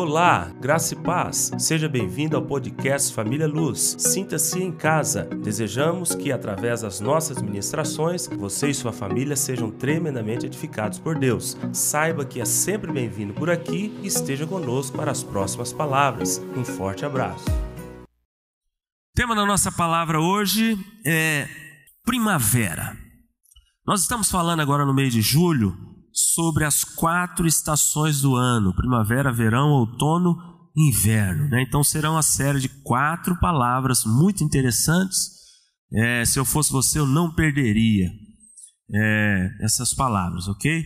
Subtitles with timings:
[0.00, 1.50] Olá, graça e paz.
[1.58, 3.96] Seja bem-vindo ao podcast Família Luz.
[3.98, 5.24] Sinta-se em casa.
[5.24, 11.56] Desejamos que, através das nossas ministrações, você e sua família sejam tremendamente edificados por Deus.
[11.72, 16.40] Saiba que é sempre bem-vindo por aqui e esteja conosco para as próximas palavras.
[16.56, 17.50] Um forte abraço.
[17.50, 21.48] O tema da nossa palavra hoje é
[22.04, 22.96] primavera.
[23.84, 25.87] Nós estamos falando agora no mês de julho
[26.18, 30.36] sobre as quatro estações do ano: primavera, verão, outono,
[30.76, 31.48] inverno.
[31.48, 31.62] Né?
[31.62, 35.38] Então será uma série de quatro palavras muito interessantes.
[35.92, 38.10] É, se eu fosse você, eu não perderia
[38.92, 40.84] é, essas palavras, ok?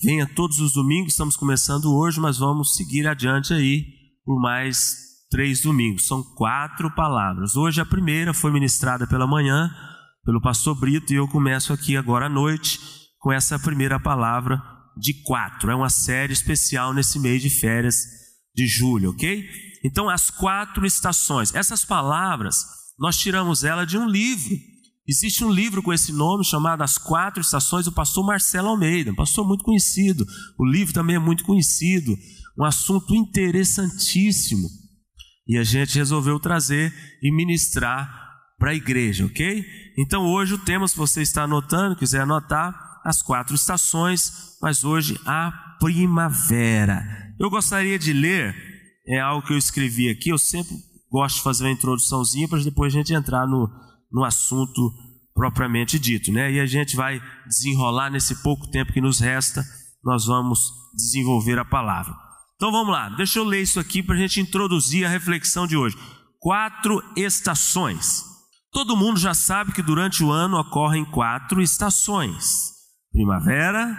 [0.00, 3.84] Venha todos os domingos, estamos começando hoje, mas vamos seguir adiante aí
[4.24, 4.96] por mais
[5.28, 6.06] três domingos.
[6.06, 7.56] São quatro palavras.
[7.56, 9.70] Hoje a primeira foi ministrada pela manhã
[10.24, 14.62] pelo pastor Brito e eu começo aqui agora à noite com essa primeira palavra
[14.96, 15.70] de quatro.
[15.70, 17.96] É uma série especial nesse mês de férias
[18.54, 19.48] de julho, ok?
[19.84, 21.54] Então, as quatro estações.
[21.54, 22.56] Essas palavras,
[22.98, 24.56] nós tiramos ela de um livro.
[25.06, 29.14] Existe um livro com esse nome chamado As Quatro Estações do pastor Marcelo Almeida, um
[29.14, 30.26] pastor muito conhecido.
[30.58, 32.14] O livro também é muito conhecido,
[32.58, 34.68] um assunto interessantíssimo.
[35.46, 38.28] E a gente resolveu trazer e ministrar
[38.58, 39.64] para a igreja, ok?
[39.96, 45.18] Então hoje o tema, se você está anotando, quiser anotar, as quatro estações, mas hoje
[45.24, 47.02] a primavera.
[47.40, 48.54] Eu gostaria de ler,
[49.06, 50.76] é algo que eu escrevi aqui, eu sempre
[51.10, 53.66] gosto de fazer uma introduçãozinha para depois a gente entrar no,
[54.12, 54.92] no assunto
[55.34, 56.52] propriamente dito, né?
[56.52, 59.64] E a gente vai desenrolar nesse pouco tempo que nos resta,
[60.04, 62.14] nós vamos desenvolver a palavra.
[62.56, 65.76] Então vamos lá, deixa eu ler isso aqui para a gente introduzir a reflexão de
[65.76, 65.96] hoje.
[66.40, 68.22] Quatro estações.
[68.70, 72.76] Todo mundo já sabe que durante o ano ocorrem quatro estações
[73.12, 73.96] primavera,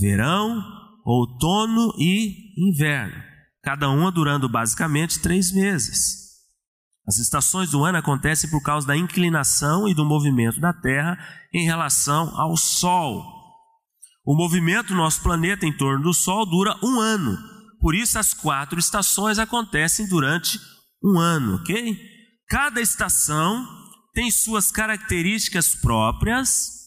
[0.00, 0.62] verão,
[1.04, 3.14] outono e inverno,
[3.62, 6.28] cada uma durando basicamente três meses.
[7.06, 11.18] As estações do ano acontecem por causa da inclinação e do movimento da Terra
[11.54, 13.24] em relação ao Sol.
[14.26, 17.38] O movimento do nosso planeta em torno do Sol dura um ano,
[17.80, 20.60] por isso as quatro estações acontecem durante
[21.02, 21.98] um ano, ok?
[22.46, 23.66] Cada estação
[24.12, 26.77] tem suas características próprias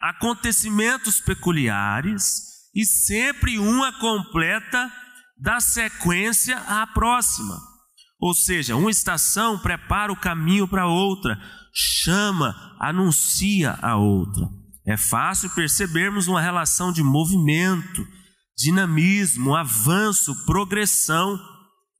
[0.00, 4.92] acontecimentos peculiares e sempre uma completa
[5.38, 7.58] da sequência à próxima.
[8.18, 11.38] Ou seja, uma estação prepara o caminho para outra,
[11.74, 14.48] chama, anuncia a outra.
[14.86, 18.06] É fácil percebermos uma relação de movimento,
[18.56, 21.38] dinamismo, avanço, progressão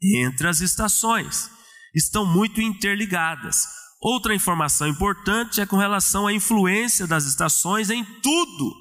[0.03, 1.51] entre as estações.
[1.95, 3.67] Estão muito interligadas.
[4.09, 8.73] Outra informação importante é com relação à influência das estações em tudo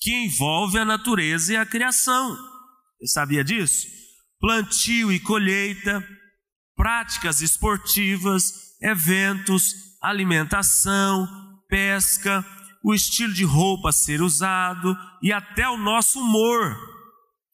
[0.00, 2.34] que envolve a natureza e a criação.
[2.98, 3.86] Você sabia disso?
[4.40, 6.02] Plantio e colheita,
[6.74, 11.28] práticas esportivas, eventos, alimentação,
[11.68, 12.42] pesca,
[12.82, 16.74] o estilo de roupa a ser usado e até o nosso humor.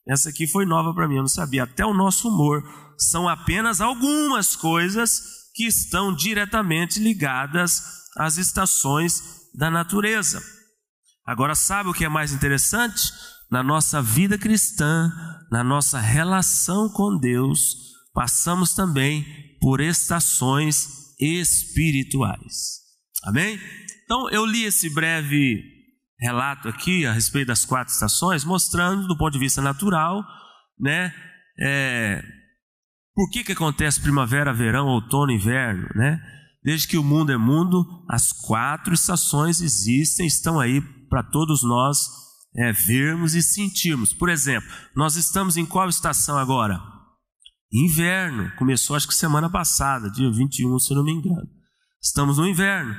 [0.07, 1.63] Essa aqui foi nova para mim, eu não sabia.
[1.63, 2.63] Até o nosso humor
[2.97, 7.81] são apenas algumas coisas que estão diretamente ligadas
[8.15, 10.39] às estações da natureza.
[11.25, 13.11] Agora, sabe o que é mais interessante?
[13.49, 15.11] Na nossa vida cristã,
[15.51, 17.75] na nossa relação com Deus,
[18.13, 19.25] passamos também
[19.59, 22.77] por estações espirituais.
[23.23, 23.59] Amém?
[24.03, 25.59] Então, eu li esse breve
[26.19, 30.23] relato aqui a respeito das quatro estações, mostrando do ponto de vista natural,
[30.79, 31.11] né,
[31.59, 32.23] é,
[33.17, 36.21] por que, que acontece primavera, verão, outono, inverno, né?
[36.63, 40.79] Desde que o mundo é mundo, as quatro estações existem, estão aí
[41.09, 41.97] para todos nós
[42.55, 44.13] é, vermos e sentirmos.
[44.13, 46.79] Por exemplo, nós estamos em qual estação agora?
[47.73, 48.51] Inverno.
[48.55, 51.49] Começou acho que semana passada, dia 21, se não me engano.
[51.99, 52.95] Estamos no inverno.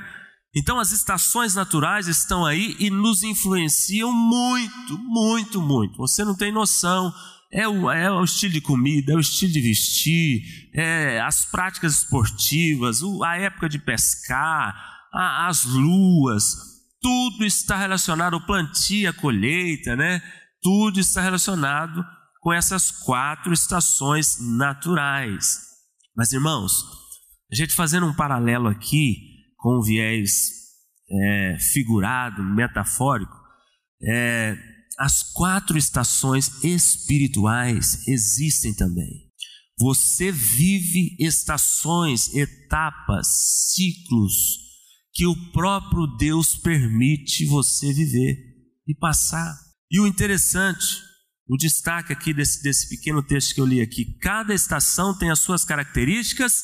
[0.53, 5.95] Então as estações naturais estão aí e nos influenciam muito, muito, muito.
[5.95, 7.09] Você não tem noção
[7.51, 10.41] é o, é o estilo de comida, é o estilo de vestir,
[10.73, 14.75] é as práticas esportivas, a época de pescar,
[15.13, 16.43] a, as luas,
[17.01, 20.21] tudo está relacionado ao plantio, a colheita, né?
[20.61, 22.05] Tudo está relacionado
[22.41, 25.59] com essas quatro estações naturais.
[26.15, 26.83] Mas irmãos,
[27.51, 29.15] a gente fazendo um paralelo aqui
[29.57, 30.51] com um viés
[31.09, 33.35] é, figurado, metafórico,
[34.03, 34.57] é,
[34.99, 39.29] as quatro estações espirituais existem também.
[39.79, 43.27] Você vive estações, etapas,
[43.73, 44.33] ciclos
[45.13, 48.35] que o próprio Deus permite você viver
[48.85, 49.57] e passar.
[49.89, 51.01] E o interessante,
[51.47, 55.39] o destaque aqui desse, desse pequeno texto que eu li aqui: cada estação tem as
[55.39, 56.61] suas características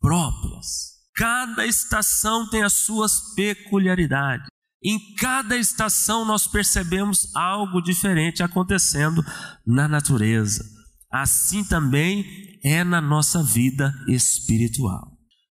[0.00, 0.96] próprias.
[1.14, 4.46] Cada estação tem as suas peculiaridades.
[4.86, 9.20] Em cada estação nós percebemos algo diferente acontecendo
[9.66, 10.64] na natureza.
[11.10, 12.24] Assim também
[12.62, 15.10] é na nossa vida espiritual.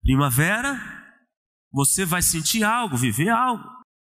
[0.02, 0.80] Primavera,
[1.70, 3.62] você vai sentir algo, viver algo.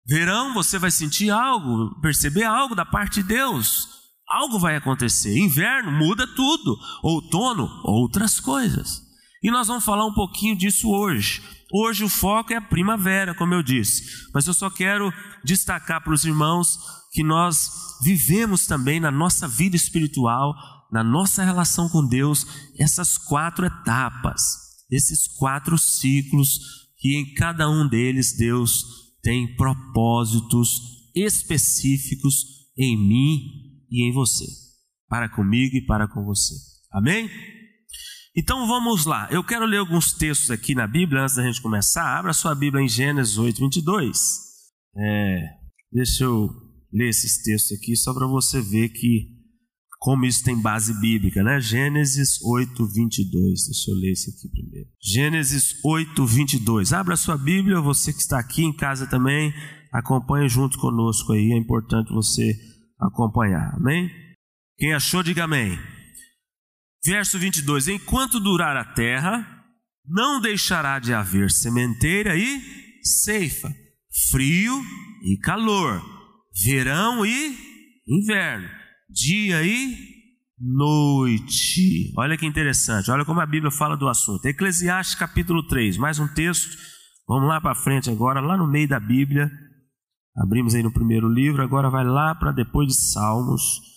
[0.07, 3.89] Verão, você vai sentir algo, perceber algo da parte de Deus.
[4.25, 5.37] Algo vai acontecer.
[5.37, 6.77] Inverno, muda tudo.
[7.03, 9.01] Outono, outras coisas.
[9.43, 11.41] E nós vamos falar um pouquinho disso hoje.
[11.71, 15.11] Hoje o foco é a primavera, como eu disse, mas eu só quero
[15.43, 16.79] destacar para os irmãos
[17.11, 17.69] que nós
[18.01, 20.55] vivemos também na nossa vida espiritual,
[20.91, 22.45] na nossa relação com Deus,
[22.77, 24.41] essas quatro etapas,
[24.89, 26.59] esses quatro ciclos,
[26.97, 28.83] que em cada um deles Deus
[29.21, 30.81] tem propósitos
[31.15, 32.45] específicos
[32.75, 33.41] em mim
[33.91, 34.45] e em você,
[35.07, 36.55] para comigo e para com você.
[36.91, 37.29] Amém?
[38.39, 42.17] Então vamos lá, eu quero ler alguns textos aqui na Bíblia antes da gente começar.
[42.17, 44.17] Abra sua Bíblia em Gênesis 8, 22.
[44.95, 45.39] É,
[45.91, 46.49] deixa eu
[46.89, 49.27] ler esses textos aqui só para você ver que
[49.99, 51.59] como isso tem base bíblica, né?
[51.59, 53.65] Gênesis 8, 22.
[53.65, 54.89] Deixa eu ler isso aqui primeiro.
[55.01, 56.93] Gênesis 8, 22.
[56.93, 59.53] Abra sua Bíblia, você que está aqui em casa também,
[59.91, 62.57] acompanhe junto conosco aí, é importante você
[63.01, 64.09] acompanhar, amém?
[64.77, 65.77] Quem achou, diga amém.
[67.03, 69.45] Verso 22: Enquanto durar a terra,
[70.05, 72.61] não deixará de haver sementeira e
[73.03, 73.73] ceifa,
[74.31, 74.81] frio
[75.23, 76.03] e calor,
[76.63, 77.57] verão e
[78.07, 78.67] inverno,
[79.09, 79.97] dia e
[80.59, 82.13] noite.
[82.17, 84.45] Olha que interessante, olha como a Bíblia fala do assunto.
[84.45, 86.75] Eclesiastes capítulo 3, mais um texto.
[87.27, 89.49] Vamos lá para frente agora, lá no meio da Bíblia.
[90.35, 93.88] Abrimos aí no primeiro livro, agora vai lá para depois de Salmos.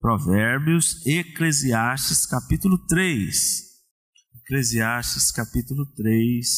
[0.00, 3.36] Provérbios, Eclesiastes capítulo 3.
[4.40, 6.48] Eclesiastes capítulo 3,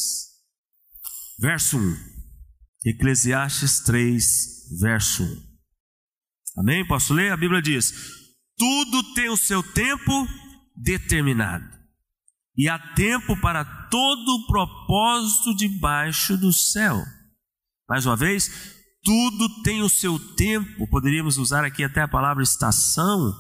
[1.41, 1.97] verso 1.
[2.87, 6.61] Eclesiastes 3, verso 1.
[6.61, 6.87] Amém?
[6.87, 7.33] Posso ler?
[7.33, 7.93] A Bíblia diz:
[8.57, 10.13] Tudo tem o seu tempo
[10.77, 11.69] determinado,
[12.57, 17.03] e há tempo para todo o propósito debaixo do céu.
[17.89, 23.35] Mais uma vez, tudo tem o seu tempo, poderíamos usar aqui até a palavra estação,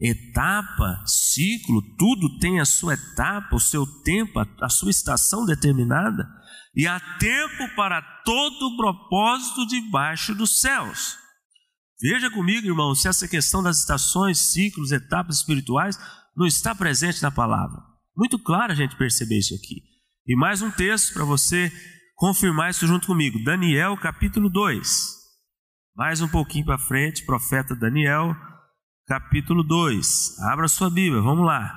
[0.00, 6.28] etapa, ciclo, tudo tem a sua etapa, o seu tempo, a sua estação determinada,
[6.74, 11.16] e há tempo para todo o propósito debaixo dos céus.
[12.00, 15.98] Veja comigo, irmão, se essa questão das estações, ciclos, etapas espirituais
[16.36, 17.82] não está presente na palavra.
[18.16, 19.82] Muito claro a gente perceber isso aqui.
[20.26, 21.72] E mais um texto para você
[22.18, 23.42] confirmar isso junto comigo.
[23.42, 25.16] Daniel capítulo 2.
[25.96, 28.34] Mais um pouquinho para frente, profeta Daniel,
[29.06, 30.40] capítulo 2.
[30.40, 31.72] Abra sua Bíblia, vamos lá.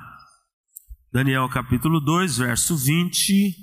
[1.12, 3.54] Daniel capítulo 2, verso 20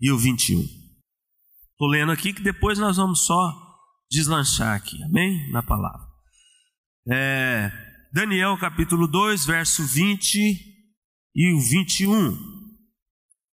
[0.00, 0.60] e o 21.
[0.60, 3.52] Estou lendo aqui que depois nós vamos só
[4.08, 5.50] deslanchar aqui, amém?
[5.50, 6.06] Na palavra.
[7.08, 7.72] É,
[8.12, 10.38] Daniel capítulo 2, verso 20
[11.34, 12.36] e o 21.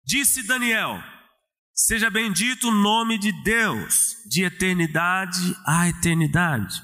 [0.05, 1.03] Disse Daniel:
[1.82, 6.81] Seja bendito o nome de Deus, de eternidade a eternidade,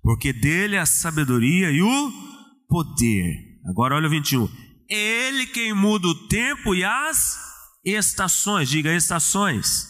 [0.00, 2.12] porque dele é a sabedoria e o
[2.68, 3.34] poder.
[3.68, 4.48] Agora olha o 21.
[4.88, 7.40] Ele quem muda o tempo e as
[7.84, 9.88] estações, diga estações.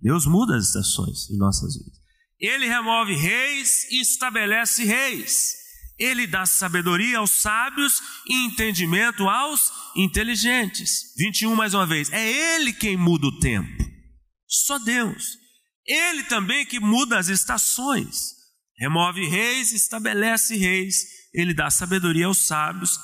[0.00, 1.98] Deus muda as estações em nossas vidas.
[2.38, 5.55] Ele remove reis e estabelece reis.
[5.98, 11.14] Ele dá sabedoria aos sábios e entendimento aos inteligentes.
[11.16, 12.12] 21 mais uma vez.
[12.12, 13.84] É Ele quem muda o tempo.
[14.46, 15.38] Só Deus.
[15.86, 18.34] Ele também que muda as estações.
[18.78, 20.96] Remove reis, estabelece reis.
[21.32, 22.98] Ele dá sabedoria aos sábios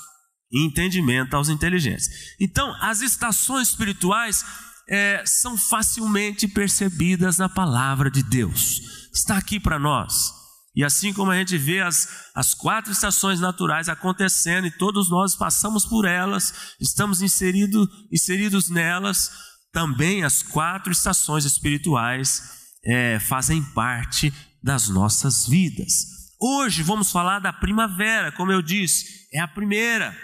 [0.51, 2.07] e entendimento aos inteligentes.
[2.39, 4.45] Então, as estações espirituais
[4.87, 9.09] é, são facilmente percebidas na palavra de Deus.
[9.13, 10.42] Está aqui para nós.
[10.75, 15.35] E assim como a gente vê as, as quatro estações naturais acontecendo e todos nós
[15.35, 19.31] passamos por elas, estamos inserido, inseridos nelas,
[19.71, 26.13] também as quatro estações espirituais é, fazem parte das nossas vidas.
[26.41, 30.15] Hoje vamos falar da primavera, como eu disse, é a primeira.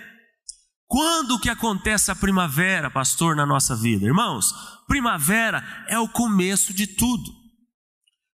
[0.87, 4.05] Quando que acontece a primavera, pastor, na nossa vida?
[4.05, 4.51] Irmãos,
[4.87, 7.31] primavera é o começo de tudo.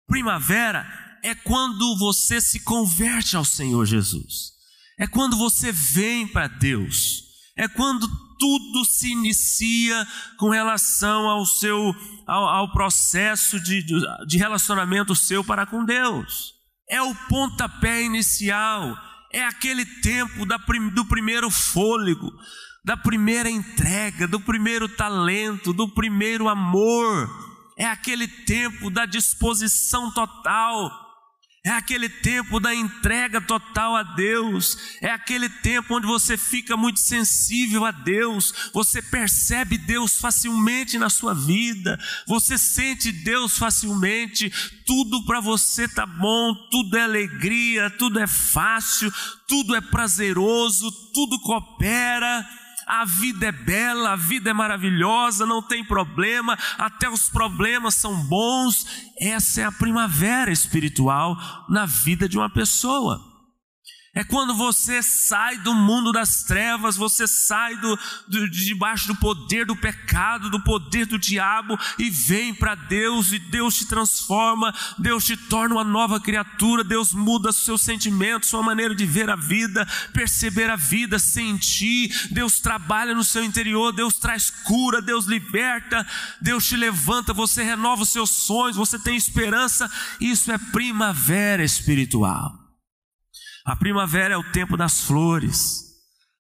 [0.06, 0.86] Primavera
[1.24, 4.52] é quando você se converte ao Senhor Jesus,
[5.00, 7.24] é quando você vem para Deus,
[7.58, 8.08] é quando
[8.40, 11.94] tudo se inicia com relação ao seu
[12.26, 13.86] ao, ao processo de,
[14.28, 16.54] de relacionamento seu para com Deus.
[16.90, 18.98] É o pontapé inicial,
[19.32, 20.46] é aquele tempo
[20.94, 22.32] do primeiro fôlego,
[22.84, 27.30] da primeira entrega, do primeiro talento, do primeiro amor.
[27.78, 31.11] É aquele tempo da disposição total
[31.64, 37.00] é aquele tempo da entrega total a Deus, é aquele tempo onde você fica muito
[37.00, 44.52] sensível a Deus, você percebe Deus facilmente na sua vida, você sente Deus facilmente,
[44.88, 49.14] tudo para você tá bom, tudo é alegria, tudo é fácil,
[49.48, 52.61] tudo é prazeroso, tudo coopera
[52.92, 58.14] a vida é bela, a vida é maravilhosa, não tem problema, até os problemas são
[58.24, 58.86] bons.
[59.18, 61.38] Essa é a primavera espiritual
[61.70, 63.31] na vida de uma pessoa.
[64.14, 69.16] É quando você sai do mundo das trevas, você sai do, do, de debaixo do
[69.16, 74.76] poder do pecado, do poder do diabo e vem para Deus e Deus te transforma,
[75.00, 79.38] Deus te torna uma nova criatura, Deus muda seus sentimentos, sua maneira de ver a
[79.38, 82.14] vida, perceber a vida, sentir.
[82.32, 86.06] Deus trabalha no seu interior, Deus traz cura, Deus liberta,
[86.42, 89.90] Deus te levanta, você renova os seus sonhos, você tem esperança.
[90.20, 92.61] Isso é primavera espiritual.
[93.66, 95.84] A primavera é o tempo das flores,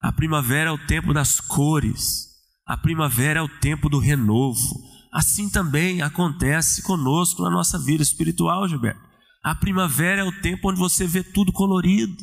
[0.01, 2.27] a primavera é o tempo das cores,
[2.65, 4.91] a primavera é o tempo do renovo.
[5.13, 9.01] Assim também acontece conosco na nossa vida espiritual, Gilberto.
[9.43, 12.15] A primavera é o tempo onde você vê tudo colorido.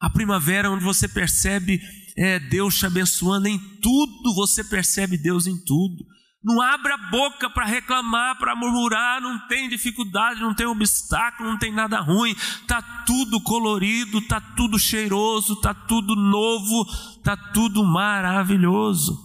[0.00, 1.80] A primavera é onde você percebe
[2.16, 6.04] é, Deus te abençoando em tudo, você percebe Deus em tudo.
[6.44, 11.58] Não abre a boca para reclamar, para murmurar, não tem dificuldade, não tem obstáculo, não
[11.58, 12.36] tem nada ruim.
[12.68, 16.84] Tá tudo colorido, tá tudo cheiroso, tá tudo novo,
[17.22, 19.18] tá tudo maravilhoso.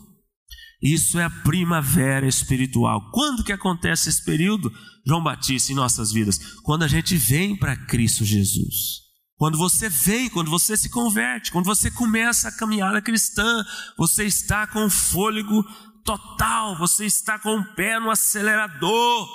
[0.81, 3.11] Isso é a primavera espiritual.
[3.11, 4.71] Quando que acontece esse período,
[5.05, 6.39] João Batista, em nossas vidas?
[6.63, 9.09] Quando a gente vem para Cristo Jesus.
[9.35, 13.65] Quando você vem, quando você se converte, quando você começa a caminhada cristã,
[13.97, 15.65] você está com fôlego
[16.09, 19.29] total, você está com o pé no acelerador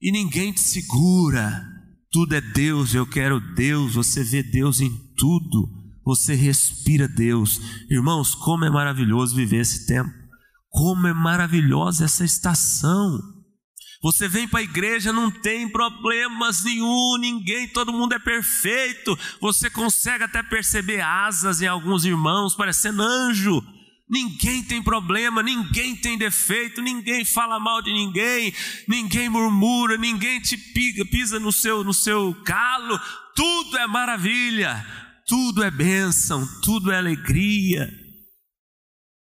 [0.00, 1.60] e ninguém te segura.
[2.12, 5.68] Tudo é Deus, eu quero Deus, você vê Deus em tudo,
[6.04, 7.60] você respira Deus.
[7.90, 10.08] Irmãos, como é maravilhoso viver esse tempo,
[10.68, 13.18] como é maravilhosa essa estação.
[14.00, 19.18] Você vem para a igreja, não tem problemas nenhum, ninguém, todo mundo é perfeito.
[19.40, 23.60] Você consegue até perceber asas em alguns irmãos, parecendo anjo.
[24.10, 28.54] Ninguém tem problema, ninguém tem defeito, ninguém fala mal de ninguém,
[28.88, 32.98] ninguém murmura, ninguém te pisa no seu, no seu calo.
[33.34, 34.84] Tudo é maravilha,
[35.26, 37.86] tudo é bênção, tudo é alegria.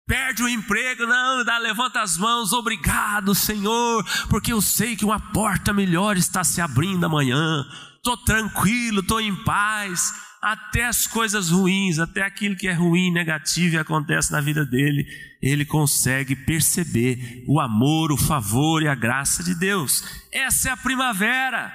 [0.06, 5.18] Perde o emprego, não, dá, levanta as mãos, obrigado, Senhor, porque eu sei que uma
[5.32, 7.64] porta melhor está se abrindo amanhã.
[7.96, 10.12] Estou tranquilo, estou em paz
[10.44, 15.06] até as coisas ruins, até aquilo que é ruim, negativo e acontece na vida dele,
[15.40, 20.04] ele consegue perceber o amor, o favor e a graça de Deus.
[20.30, 21.74] Essa é a primavera,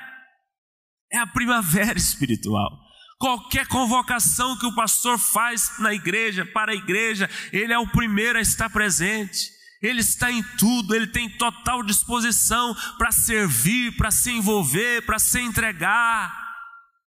[1.12, 2.70] é a primavera espiritual.
[3.18, 8.38] Qualquer convocação que o pastor faz na igreja, para a igreja, ele é o primeiro
[8.38, 9.50] a estar presente.
[9.82, 15.40] Ele está em tudo, ele tem total disposição para servir, para se envolver, para se
[15.40, 16.49] entregar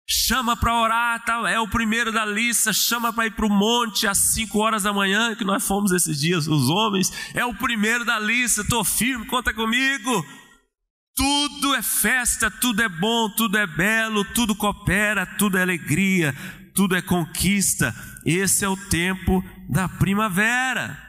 [0.08, 4.08] chama para orar, tal, é o primeiro da lista, chama para ir para o monte
[4.08, 8.06] às 5 horas da manhã, que nós fomos esses dias, os homens, é o primeiro
[8.06, 10.26] da lista, estou firme, conta comigo.
[11.16, 16.36] Tudo é festa, tudo é bom, tudo é belo, tudo coopera, tudo é alegria,
[16.76, 17.96] tudo é conquista.
[18.26, 21.02] Esse é o tempo da primavera.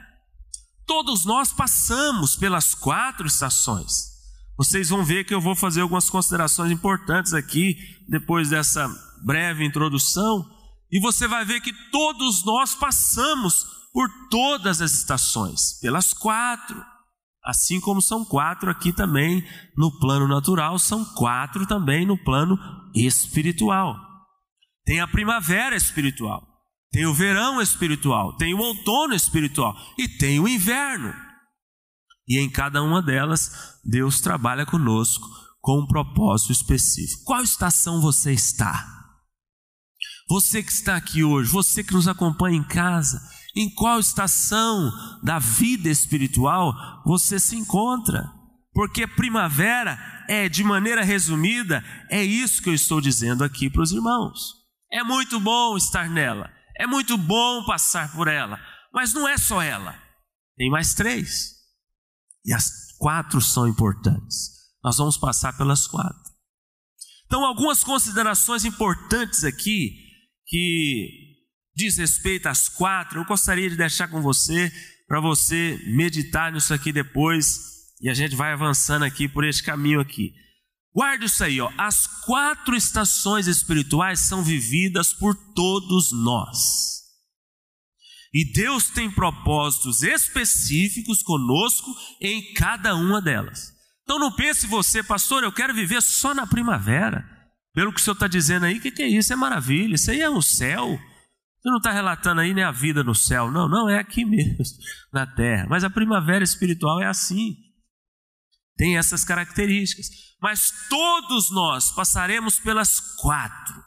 [0.87, 4.16] Todos nós passamos pelas quatro estações.
[4.57, 7.77] Vocês vão ver que eu vou fazer algumas considerações importantes aqui,
[8.09, 8.89] depois dessa
[9.25, 10.45] breve introdução,
[10.91, 16.83] e você vai ver que todos nós passamos por todas as estações, pelas quatro.
[17.45, 19.45] Assim como são quatro aqui também
[19.77, 22.59] no plano natural, são quatro também no plano
[22.95, 23.97] espiritual.
[24.85, 26.47] Tem a primavera espiritual,
[26.91, 31.13] tem o verão espiritual, tem o outono espiritual e tem o inverno.
[32.29, 35.29] E em cada uma delas, Deus trabalha conosco
[35.61, 37.25] com um propósito específico.
[37.25, 38.87] Qual estação você está?
[40.29, 43.21] Você que está aqui hoje, você que nos acompanha em casa,
[43.55, 44.93] em qual estação
[45.23, 48.29] da vida espiritual você se encontra?
[48.73, 53.93] Porque primavera é, de maneira resumida, é isso que eu estou dizendo aqui para os
[53.93, 54.53] irmãos.
[54.93, 58.61] É muito bom estar nela, é muito bom passar por ela,
[58.93, 59.97] mas não é só ela,
[60.57, 61.56] tem mais três.
[62.47, 64.53] E as quatro são importantes.
[64.83, 66.23] Nós vamos passar pelas quatro.
[67.27, 69.91] Então, algumas considerações importantes aqui
[70.47, 71.27] que
[71.75, 74.73] diz respeito às quatro, eu gostaria de deixar com você,
[75.09, 77.59] para você meditar nisso aqui depois,
[78.01, 80.33] e a gente vai avançando aqui por este caminho aqui.
[80.95, 81.71] Guarde isso aí, ó.
[81.77, 87.06] As quatro estações espirituais são vividas por todos nós.
[88.33, 93.73] E Deus tem propósitos específicos conosco em cada uma delas.
[94.03, 97.25] Então não pense você, pastor, eu quero viver só na primavera.
[97.75, 99.33] Pelo que o senhor está dizendo aí, o que, que é isso?
[99.33, 100.99] É maravilha, isso aí é o céu.
[101.59, 104.65] Você não está relatando aí nem a vida no céu, não, não, é aqui mesmo,
[105.13, 105.67] na terra.
[105.69, 107.57] Mas a primavera espiritual é assim,
[108.77, 110.07] tem essas características.
[110.41, 113.86] Mas todos nós passaremos pelas quatro.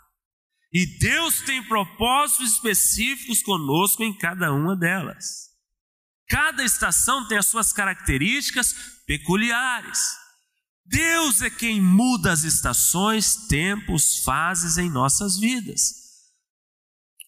[0.71, 5.49] E Deus tem propósitos específicos conosco em cada uma delas.
[6.27, 8.73] Cada estação tem as suas características
[9.07, 9.99] peculiares.
[10.85, 15.99] Deus é quem muda as estações, tempos, fases em nossas vidas.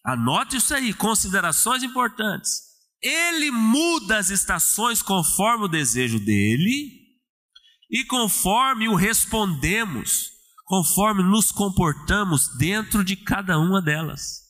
[0.04, 2.72] Anote isso aí, considerações importantes.
[3.00, 7.02] Ele muda as estações conforme o desejo dele
[7.90, 10.31] e conforme o respondemos
[10.64, 14.42] conforme nos comportamos dentro de cada uma delas.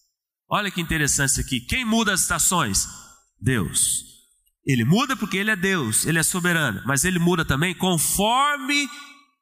[0.48, 1.60] Olha que interessante isso aqui.
[1.60, 2.86] Quem muda as estações?
[3.40, 4.04] Deus.
[4.64, 8.88] Ele muda porque ele é Deus, ele é soberano, mas ele muda também conforme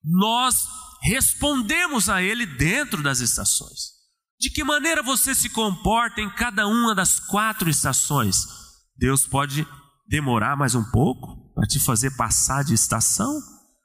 [0.02, 0.66] nós
[1.02, 3.90] respondemos a ele dentro das estações.
[4.38, 8.46] De que maneira você se comporta em cada uma das quatro estações?
[8.96, 9.66] Deus pode
[10.08, 13.38] demorar mais um pouco para te fazer passar de estação,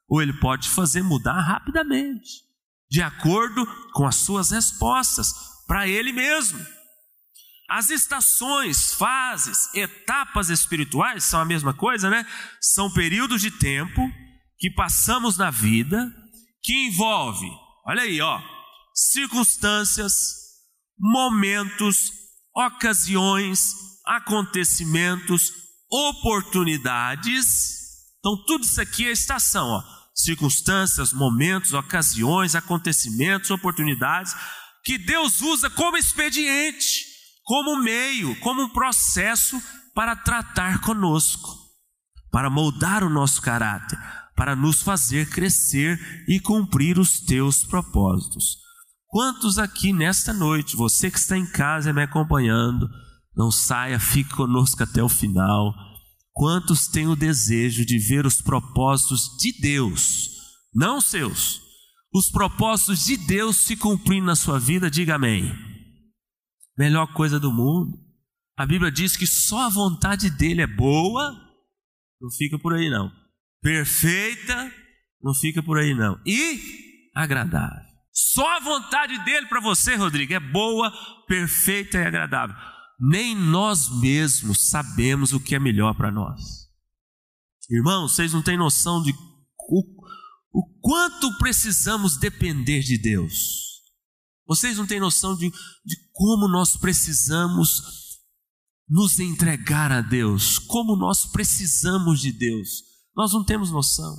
[0.07, 2.44] ou ele pode te fazer mudar rapidamente
[2.89, 5.33] de acordo com as suas respostas
[5.67, 6.59] para Ele mesmo.
[7.69, 12.23] As estações, fases, etapas espirituais são a mesma coisa, né?
[12.61, 14.01] São períodos de tempo
[14.59, 16.13] que passamos na vida
[16.61, 17.49] que envolve,
[17.85, 18.39] olha aí, ó,
[18.93, 20.13] circunstâncias,
[20.97, 22.11] momentos,
[22.55, 23.73] ocasiões,
[24.05, 25.51] acontecimentos,
[25.89, 27.73] oportunidades.
[28.19, 34.33] Então tudo isso aqui é estação, ó circunstâncias, momentos, ocasiões, acontecimentos, oportunidades
[34.83, 37.05] que Deus usa como expediente,
[37.43, 39.61] como meio, como um processo
[39.93, 41.49] para tratar conosco,
[42.31, 43.99] para moldar o nosso caráter,
[44.35, 48.57] para nos fazer crescer e cumprir os teus propósitos.
[49.07, 52.89] Quantos aqui nesta noite, você que está em casa me acompanhando,
[53.35, 55.73] não saia, fique conosco até o final
[56.35, 60.31] Quantos têm o desejo de ver os propósitos de Deus,
[60.73, 61.61] não seus,
[62.13, 64.91] os propósitos de Deus se cumprindo na sua vida?
[64.91, 65.49] Diga amém.
[66.77, 67.97] Melhor coisa do mundo.
[68.57, 71.31] A Bíblia diz que só a vontade dele é boa,
[72.19, 73.09] não fica por aí não.
[73.61, 74.73] Perfeita,
[75.23, 76.19] não fica por aí não.
[76.25, 76.59] E
[77.15, 77.85] agradável.
[78.11, 80.91] Só a vontade dele para você, Rodrigo, é boa,
[81.27, 86.65] perfeita e agradável nem nós mesmos sabemos o que é melhor para nós.
[87.69, 89.11] Irmãos, vocês não têm noção de
[89.67, 89.81] o,
[90.53, 93.65] o, quanto precisamos depender de Deus.
[94.47, 97.81] Vocês não têm noção de, de como nós precisamos
[98.87, 102.83] nos entregar a Deus, como nós precisamos de Deus.
[103.15, 104.15] Nós não temos noção.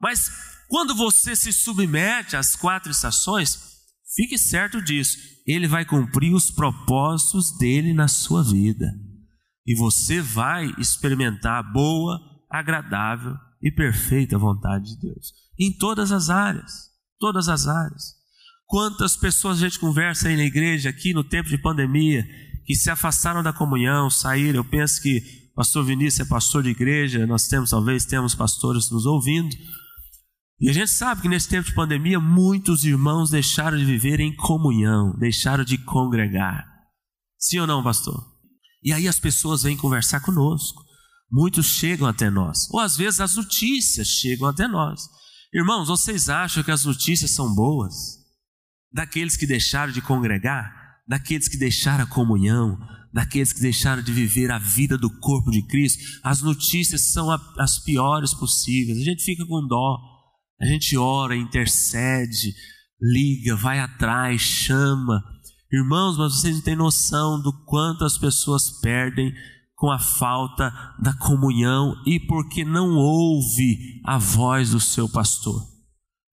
[0.00, 0.30] Mas
[0.68, 3.58] quando você se submete às quatro estações,
[4.14, 8.92] fique certo disso ele vai cumprir os propósitos dele na sua vida.
[9.66, 15.32] E você vai experimentar a boa, agradável e perfeita vontade de Deus.
[15.58, 16.90] Em todas as áreas.
[17.18, 18.14] Todas as áreas.
[18.66, 22.26] Quantas pessoas a gente conversa aí na igreja, aqui no tempo de pandemia,
[22.64, 24.60] que se afastaram da comunhão, saíram.
[24.60, 25.20] Eu penso que
[25.54, 29.54] pastor Vinícius é pastor de igreja, nós temos, talvez, temos pastores nos ouvindo
[30.62, 34.32] e a gente sabe que nesse tempo de pandemia, muitos irmãos deixaram de viver em
[34.36, 36.64] comunhão, deixaram de congregar.
[37.36, 38.24] Sim ou não, pastor?
[38.80, 40.80] E aí as pessoas vêm conversar conosco.
[41.28, 42.70] Muitos chegam até nós.
[42.70, 45.00] Ou às vezes as notícias chegam até nós.
[45.52, 47.94] Irmãos, vocês acham que as notícias são boas?
[48.92, 50.72] Daqueles que deixaram de congregar?
[51.08, 52.78] Daqueles que deixaram a comunhão?
[53.12, 56.20] Daqueles que deixaram de viver a vida do corpo de Cristo?
[56.22, 58.98] As notícias são as piores possíveis.
[58.98, 60.11] A gente fica com dó.
[60.62, 62.54] A gente ora, intercede,
[63.00, 65.20] liga, vai atrás, chama.
[65.72, 69.34] Irmãos, mas vocês não têm noção do quanto as pessoas perdem
[69.74, 70.72] com a falta
[71.02, 75.60] da comunhão e porque não ouve a voz do seu pastor,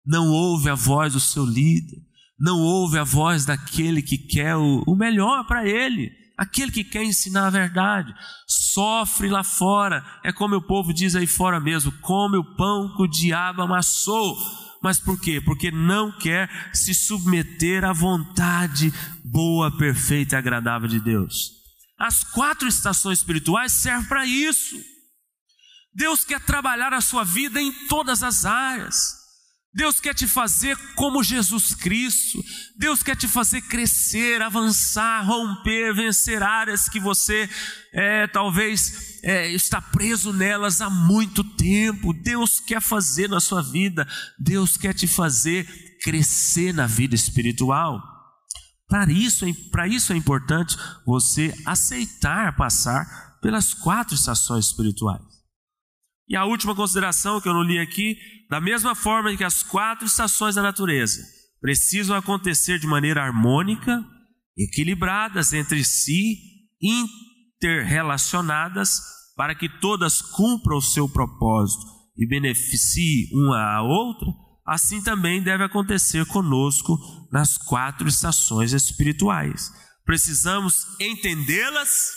[0.04, 1.96] não ouve a voz do seu líder,
[2.38, 7.48] não ouve a voz daquele que quer o, melhor para ele aquele que quer ensinar
[7.48, 8.14] a verdade,
[8.46, 13.02] sofre lá fora, é como o povo diz aí fora mesmo: come o pão que
[13.02, 14.36] o diabo amassou.
[14.80, 15.40] Mas por quê?
[15.40, 21.50] Porque não quer se submeter à vontade boa, perfeita e agradável de Deus.
[21.98, 24.76] As quatro estações espirituais servem para isso.
[25.92, 29.17] Deus quer trabalhar a sua vida em todas as áreas.
[29.74, 32.42] Deus quer te fazer como Jesus Cristo.
[32.76, 37.48] Deus quer te fazer crescer, avançar, romper, vencer áreas que você
[37.92, 42.14] é, talvez é, está preso nelas há muito tempo.
[42.14, 44.08] Deus quer fazer na sua vida.
[44.38, 45.66] Deus quer te fazer
[46.02, 48.02] crescer na vida espiritual.
[48.88, 55.27] Para isso, para isso é importante você aceitar passar pelas quatro estações espirituais.
[56.28, 58.18] E a última consideração que eu não li aqui,
[58.50, 61.22] da mesma forma que as quatro estações da natureza
[61.60, 64.04] precisam acontecer de maneira harmônica,
[64.56, 66.36] equilibradas entre si,
[67.60, 69.00] interrelacionadas,
[69.36, 71.86] para que todas cumpram o seu propósito
[72.16, 74.26] e beneficiem uma a outra,
[74.66, 76.98] assim também deve acontecer conosco
[77.32, 79.72] nas quatro estações espirituais.
[80.04, 82.12] Precisamos entendê-las,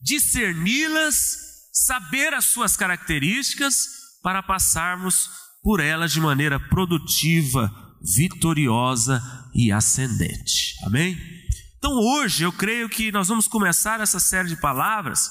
[0.00, 1.43] discerni-las
[1.74, 3.88] saber as suas características
[4.22, 5.28] para passarmos
[5.60, 7.72] por elas de maneira produtiva,
[8.16, 9.20] vitoriosa
[9.52, 10.76] e ascendente.
[10.86, 11.18] Amém?
[11.78, 15.30] Então hoje eu creio que nós vamos começar essa série de palavras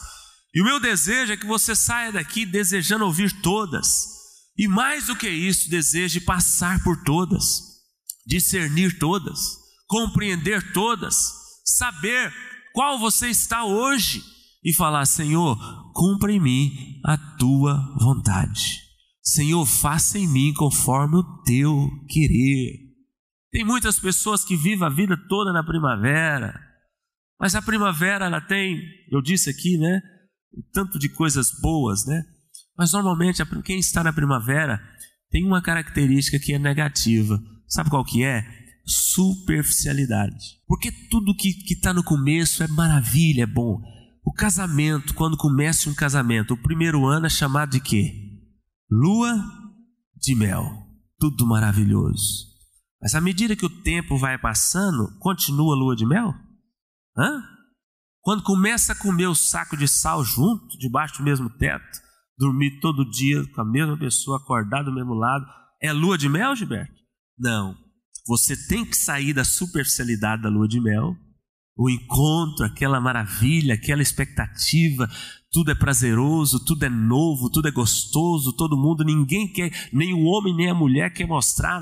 [0.53, 4.13] e o meu desejo é que você saia daqui desejando ouvir todas
[4.57, 7.43] e mais do que isso, deseje passar por todas,
[8.27, 9.39] discernir todas,
[9.87, 11.15] compreender todas,
[11.65, 12.31] saber
[12.73, 14.23] qual você está hoje
[14.63, 15.57] e falar: Senhor,
[15.93, 18.81] cumpra em mim a tua vontade.
[19.21, 22.79] Senhor, faça em mim conforme o teu querer.
[23.51, 26.59] Tem muitas pessoas que vivem a vida toda na primavera,
[27.39, 30.01] mas a primavera ela tem, eu disse aqui, né,
[30.73, 32.23] tanto de coisas boas, né?
[32.77, 34.81] Mas normalmente quem está na primavera
[35.29, 37.41] tem uma característica que é negativa.
[37.67, 38.43] Sabe qual que é?
[38.85, 40.59] Superficialidade.
[40.67, 43.79] Porque tudo que está no começo é maravilha, é bom.
[44.25, 48.13] O casamento, quando começa um casamento, o primeiro ano é chamado de quê?
[48.89, 49.35] Lua
[50.15, 50.65] de mel.
[51.19, 52.53] Tudo maravilhoso.
[53.01, 56.33] Mas à medida que o tempo vai passando, continua a lua de mel?
[57.17, 57.43] Hã?
[58.21, 61.99] Quando começa a comer o saco de sal junto, debaixo do mesmo teto,
[62.37, 65.45] dormir todo dia com a mesma pessoa, acordar do mesmo lado,
[65.81, 66.93] é lua de mel, Gilberto?
[67.37, 67.77] Não.
[68.25, 71.13] Você tem que sair da superficialidade da lua de mel
[71.75, 75.09] o encontro, aquela maravilha, aquela expectativa,
[75.51, 80.23] tudo é prazeroso, tudo é novo, tudo é gostoso, todo mundo, ninguém quer, nem o
[80.23, 81.81] homem nem a mulher quer mostrar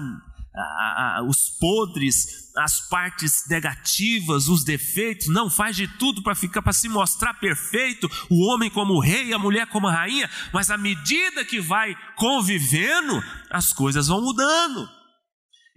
[0.53, 6.61] a, a, os podres, as partes negativas, os defeitos, não faz de tudo para ficar
[6.61, 11.45] para se mostrar perfeito, o homem como rei, a mulher como rainha, mas à medida
[11.45, 15.00] que vai convivendo, as coisas vão mudando.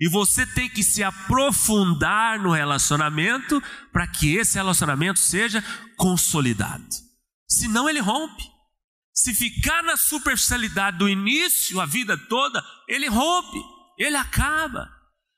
[0.01, 5.63] E você tem que se aprofundar no relacionamento para que esse relacionamento seja
[5.97, 6.85] consolidado.
[7.49, 8.43] Senão ele rompe.
[9.13, 13.63] Se ficar na superficialidade do início, a vida toda, ele rompe,
[13.97, 14.91] ele acaba.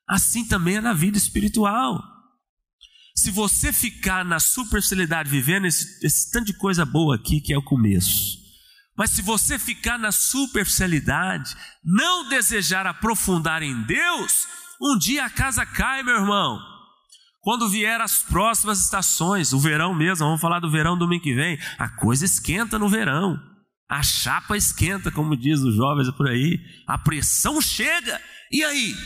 [0.08, 2.02] Assim também é na vida espiritual.
[3.14, 7.58] Se você ficar na superficialidade, vivendo esse, esse tanto de coisa boa aqui que é
[7.58, 8.45] o começo,
[8.96, 11.54] mas se você ficar na superficialidade,
[11.84, 14.46] não desejar aprofundar em Deus,
[14.80, 16.58] um dia a casa cai, meu irmão.
[17.40, 21.58] Quando vier as próximas estações, o verão mesmo, vamos falar do verão domingo que vem,
[21.78, 23.40] a coisa esquenta no verão.
[23.88, 26.58] A chapa esquenta, como diz os jovens por aí.
[26.88, 28.20] A pressão chega.
[28.50, 28.96] E aí?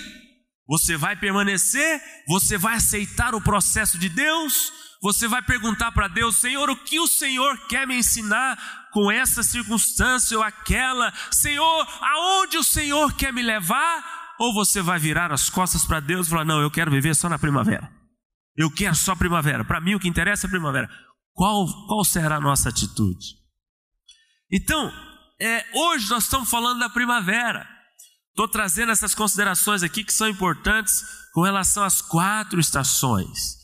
[0.66, 2.00] Você vai permanecer?
[2.28, 4.72] Você vai aceitar o processo de Deus?
[5.02, 8.58] Você vai perguntar para Deus, Senhor, o que o Senhor quer me ensinar
[8.92, 11.12] com essa circunstância ou aquela?
[11.30, 14.34] Senhor, aonde o Senhor quer me levar?
[14.38, 17.28] Ou você vai virar as costas para Deus e falar: Não, eu quero viver só
[17.28, 17.90] na primavera.
[18.56, 19.64] Eu quero só primavera.
[19.64, 20.88] Para mim o que interessa é primavera.
[21.32, 23.36] Qual, qual será a nossa atitude?
[24.50, 24.92] Então,
[25.40, 27.68] é, hoje nós estamos falando da primavera.
[28.30, 33.60] Estou trazendo essas considerações aqui que são importantes com relação às quatro estações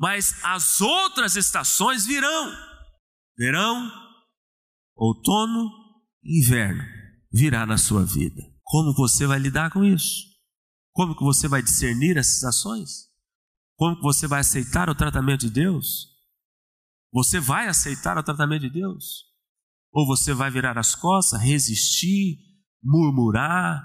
[0.00, 2.56] mas as outras estações virão:
[3.36, 3.92] verão,
[5.00, 5.70] outono,
[6.22, 6.84] inverno
[7.32, 8.42] virá na sua vida.
[8.62, 10.28] Como você vai lidar com isso?
[10.92, 13.08] Como que você vai discernir essas estações?
[13.76, 16.08] Como que você vai aceitar o tratamento de Deus?
[17.12, 19.24] Você vai aceitar o tratamento de Deus?
[19.92, 22.38] Ou você vai virar as costas, resistir,
[22.82, 23.82] murmurar,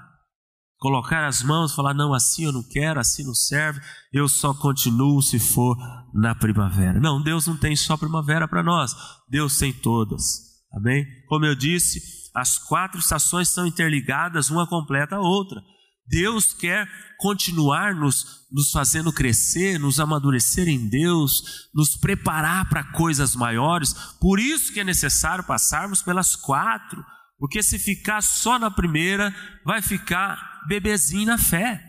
[0.78, 3.80] colocar as mãos, falar: não, assim eu não quero, assim não serve,
[4.12, 5.76] eu só continuo se for
[6.12, 7.00] na primavera.
[7.00, 8.94] Não, Deus não tem só primavera para nós,
[9.28, 10.45] Deus tem todas.
[10.72, 11.04] Amém?
[11.28, 12.00] Como eu disse,
[12.34, 15.60] as quatro estações são interligadas, uma completa a outra.
[16.08, 23.34] Deus quer continuar nos, nos fazendo crescer, nos amadurecer em Deus, nos preparar para coisas
[23.34, 23.92] maiores.
[24.20, 27.04] Por isso que é necessário passarmos pelas quatro,
[27.38, 31.82] porque se ficar só na primeira, vai ficar bebezinho na fé,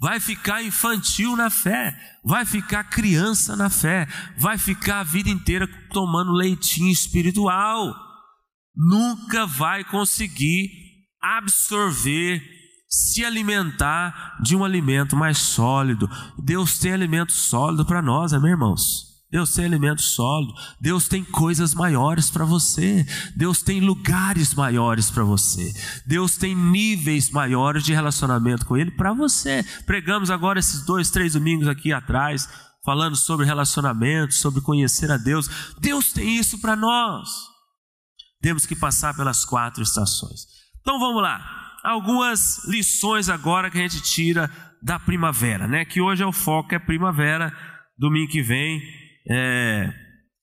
[0.00, 4.06] vai ficar infantil na fé, vai ficar criança na fé,
[4.36, 7.94] vai ficar a vida inteira tomando leitinho espiritual.
[8.76, 10.70] Nunca vai conseguir
[11.20, 12.40] absorver
[12.88, 16.08] se alimentar de um alimento mais sólido.
[16.38, 19.07] Deus tem alimento sólido para nós, amém, irmãos?
[19.30, 25.22] Deus tem alimento sólido, Deus tem coisas maiores para você, Deus tem lugares maiores para
[25.22, 25.70] você,
[26.06, 29.62] Deus tem níveis maiores de relacionamento com Ele para você.
[29.84, 32.48] Pregamos agora esses dois, três domingos aqui atrás,
[32.82, 35.74] falando sobre relacionamento, sobre conhecer a Deus.
[35.78, 37.28] Deus tem isso para nós.
[38.40, 40.46] Temos que passar pelas quatro estações.
[40.80, 44.50] Então vamos lá algumas lições agora que a gente tira
[44.82, 45.84] da primavera, né?
[45.84, 47.52] Que hoje é o foco é primavera,
[47.98, 48.80] domingo que vem
[49.28, 49.92] é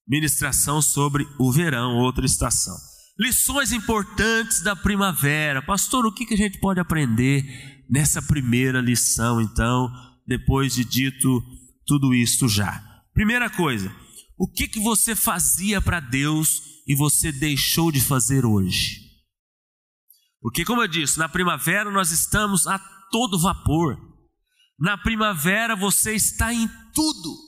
[0.07, 2.75] ministração sobre o verão, outra estação.
[3.19, 5.61] Lições importantes da primavera.
[5.61, 7.43] Pastor, o que, que a gente pode aprender
[7.89, 9.89] nessa primeira lição, então,
[10.27, 11.41] depois de dito
[11.85, 12.83] tudo isso já?
[13.13, 13.93] Primeira coisa,
[14.37, 19.05] o que, que você fazia para Deus e você deixou de fazer hoje?
[20.41, 22.77] Porque, como eu disse, na primavera nós estamos a
[23.09, 23.97] todo vapor.
[24.77, 27.45] Na primavera você está em tudo.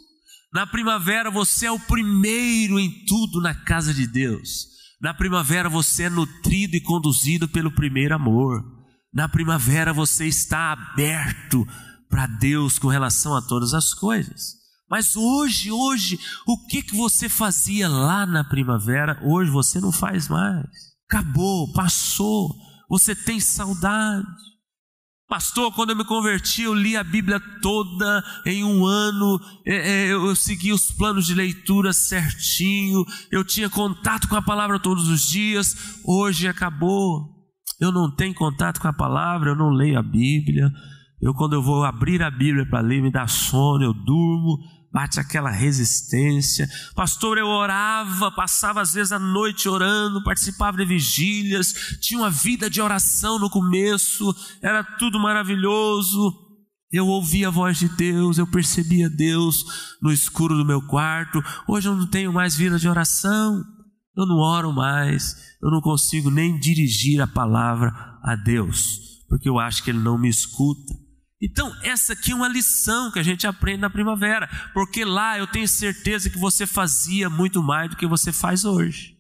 [0.58, 4.66] Na primavera você é o primeiro em tudo na casa de Deus.
[5.00, 8.66] Na primavera você é nutrido e conduzido pelo primeiro amor.
[9.14, 11.64] Na primavera você está aberto
[12.10, 14.56] para Deus com relação a todas as coisas.
[14.90, 20.28] Mas hoje, hoje, o que, que você fazia lá na primavera, hoje você não faz
[20.28, 20.66] mais.
[21.08, 22.52] Acabou, passou
[22.90, 24.26] você tem saudade.
[25.28, 30.14] Pastor, quando eu me converti, eu li a Bíblia toda em um ano, é, é,
[30.14, 35.28] eu segui os planos de leitura certinho, eu tinha contato com a palavra todos os
[35.28, 37.36] dias, hoje acabou.
[37.78, 40.72] Eu não tenho contato com a palavra, eu não leio a Bíblia.
[41.22, 44.58] Eu, quando eu vou abrir a Bíblia para ler, me dá sono, eu durmo
[44.92, 46.68] bate aquela resistência.
[46.96, 52.70] Pastor, eu orava, passava às vezes a noite orando, participava de vigílias, tinha uma vida
[52.70, 56.46] de oração no começo, era tudo maravilhoso.
[56.92, 61.44] Eu ouvia a voz de Deus, eu percebia Deus no escuro do meu quarto.
[61.68, 63.62] Hoje eu não tenho mais vida de oração,
[64.16, 69.60] eu não oro mais, eu não consigo nem dirigir a palavra a Deus, porque eu
[69.60, 70.94] acho que Ele não me escuta.
[71.42, 75.46] Então, essa aqui é uma lição que a gente aprende na primavera, porque lá eu
[75.46, 79.16] tenho certeza que você fazia muito mais do que você faz hoje.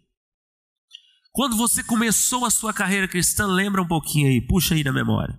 [1.31, 5.37] Quando você começou a sua carreira cristã, lembra um pouquinho aí, puxa aí na memória.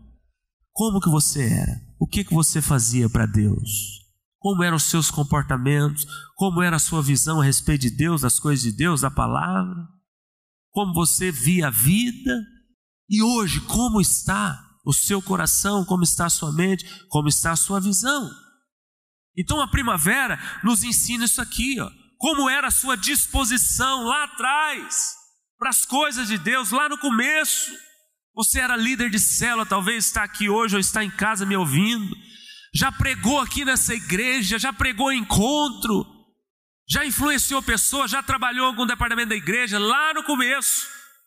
[0.72, 1.80] Como que você era?
[1.98, 3.98] O que que você fazia para Deus?
[4.38, 6.06] Como eram os seus comportamentos?
[6.36, 9.88] Como era a sua visão a respeito de Deus, das coisas de Deus, da palavra?
[10.70, 12.32] Como você via a vida?
[13.10, 14.67] E hoje, como está?
[14.88, 18.30] O seu coração, como está a sua mente, como está a sua visão.
[19.36, 25.14] Então a primavera nos ensina isso aqui, ó, como era a sua disposição lá atrás
[25.58, 27.70] para as coisas de Deus, lá no começo.
[28.34, 32.16] Você era líder de célula, talvez está aqui hoje ou está em casa me ouvindo.
[32.74, 36.06] Já pregou aqui nessa igreja, já pregou encontro,
[36.88, 40.86] já influenciou pessoas, já trabalhou em algum departamento da igreja lá no começo,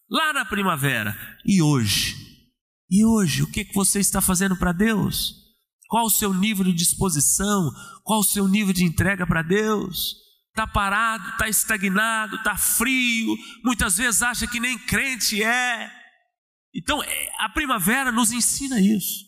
[0.09, 1.15] lá na primavera.
[1.45, 2.30] E hoje,
[2.91, 5.33] e hoje, o que, você está fazendo para Deus?
[5.87, 7.71] Qual o seu nível de disposição?
[8.03, 10.17] Qual o seu nível de entrega para Deus?
[10.49, 15.89] Está parado, está estagnado, está frio, muitas vezes acha que nem crente é.
[16.75, 19.23] Então, é, a primavera nos ensina isso.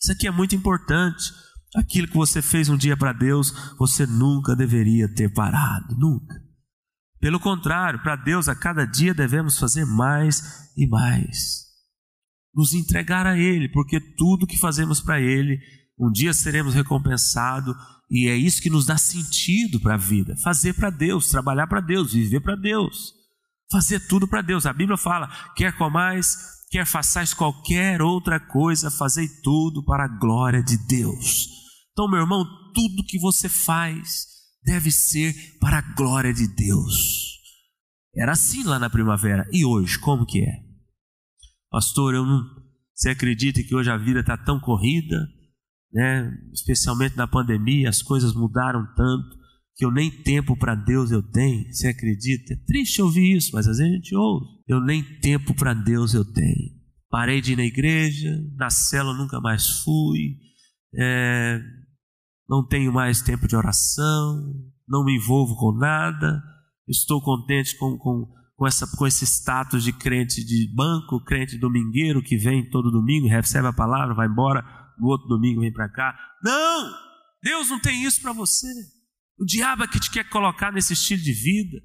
[0.00, 1.32] Isso aqui é muito importante.
[1.74, 6.36] Aquilo que você fez um dia para Deus, você nunca deveria ter parado, nunca.
[7.18, 11.63] Pelo contrário, para Deus, a cada dia devemos fazer mais e mais
[12.54, 15.58] nos entregar a Ele, porque tudo que fazemos para Ele,
[15.98, 17.74] um dia seremos recompensados,
[18.10, 20.36] e é isso que nos dá sentido para a vida.
[20.42, 23.12] Fazer para Deus, trabalhar para Deus, viver para Deus,
[23.70, 24.66] fazer tudo para Deus.
[24.66, 26.36] A Bíblia fala: quer comais,
[26.70, 31.48] quer façais qualquer outra coisa, fazei tudo para a glória de Deus.
[31.92, 34.26] Então, meu irmão, tudo que você faz
[34.64, 37.34] deve ser para a glória de Deus.
[38.16, 39.46] Era assim lá na primavera.
[39.52, 40.63] E hoje, como que é?
[41.74, 42.40] Pastor, eu não.
[42.94, 45.16] Você acredita que hoje a vida está tão corrida,
[45.92, 46.32] né?
[46.52, 49.36] especialmente na pandemia, as coisas mudaram tanto
[49.74, 51.66] que eu nem tempo para Deus eu tenho.
[51.72, 52.54] Você acredita?
[52.54, 54.46] É triste ouvir isso, mas às vezes a gente ouve.
[54.68, 56.70] Eu nem tempo para Deus eu tenho.
[57.10, 60.38] parei de ir na igreja, na cela nunca mais fui,
[60.96, 61.60] é,
[62.48, 64.54] não tenho mais tempo de oração,
[64.86, 66.40] não me envolvo com nada,
[66.86, 72.22] estou contente com, com, com, essa, com esse status de crente de banco, crente domingueiro
[72.22, 74.62] que vem todo domingo, recebe a palavra, vai embora,
[74.98, 76.16] no outro domingo vem para cá.
[76.42, 76.92] Não!
[77.42, 78.68] Deus não tem isso para você.
[79.38, 81.78] O diabo é que te quer colocar nesse estilo de vida,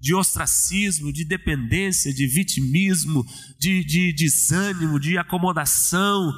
[0.00, 3.24] de ostracismo, de dependência, de vitimismo,
[3.58, 6.32] de, de desânimo, de acomodação.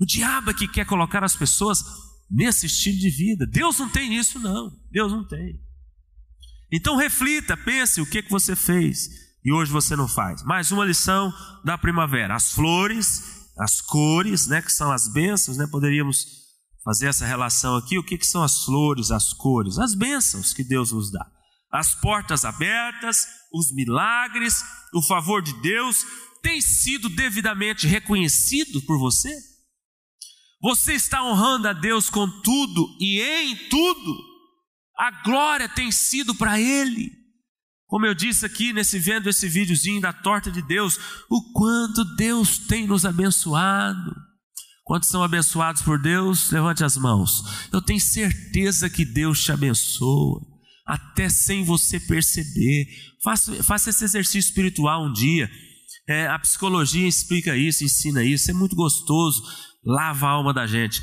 [0.00, 1.84] O diabo é que quer colocar as pessoas
[2.30, 3.46] nesse estilo de vida.
[3.46, 4.70] Deus não tem isso, não.
[4.90, 5.60] Deus não tem.
[6.70, 9.08] Então reflita, pense o que, que você fez
[9.44, 10.42] e hoje você não faz.
[10.42, 11.32] Mais uma lição
[11.64, 16.26] da primavera: as flores, as cores, né, que são as bênçãos, né, poderíamos
[16.84, 17.98] fazer essa relação aqui.
[17.98, 19.78] O que, que são as flores, as cores?
[19.78, 21.26] As bênçãos que Deus nos dá.
[21.72, 24.62] As portas abertas, os milagres,
[24.94, 26.04] o favor de Deus
[26.42, 29.34] tem sido devidamente reconhecido por você?
[30.60, 34.27] Você está honrando a Deus com tudo e em tudo?
[34.98, 37.12] A glória tem sido para Ele.
[37.86, 40.98] Como eu disse aqui nesse vendo esse videozinho da torta de Deus,
[41.30, 44.14] o quanto Deus tem nos abençoado.
[44.84, 46.50] Quantos são abençoados por Deus?
[46.50, 47.42] Levante as mãos.
[47.72, 50.40] Eu tenho certeza que Deus te abençoa,
[50.86, 52.86] até sem você perceber.
[53.22, 55.48] Faça, faça esse exercício espiritual um dia.
[56.08, 59.42] É, a psicologia explica isso, ensina isso, é muito gostoso,
[59.84, 61.02] lava a alma da gente.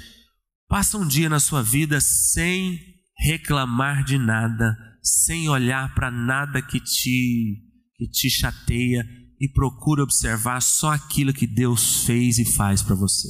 [0.67, 6.79] Passa um dia na sua vida sem reclamar de nada, sem olhar para nada que
[6.79, 7.61] te,
[7.95, 9.03] que te chateia
[9.39, 13.27] e procura observar só aquilo que Deus fez e faz para você.